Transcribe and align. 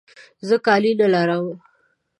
زه 0.47 0.55
کالي 0.65 0.91
نه 0.99 1.07
لرم. 1.13 1.45